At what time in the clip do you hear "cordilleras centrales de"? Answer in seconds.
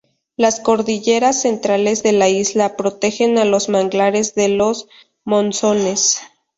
0.59-2.11